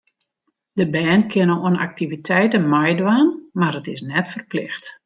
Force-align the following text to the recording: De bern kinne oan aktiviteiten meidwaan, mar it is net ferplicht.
De 0.77 0.85
bern 0.93 1.23
kinne 1.31 1.55
oan 1.63 1.77
aktiviteiten 1.87 2.63
meidwaan, 2.75 3.29
mar 3.59 3.75
it 3.79 3.87
is 3.93 4.01
net 4.09 4.27
ferplicht. 4.35 4.85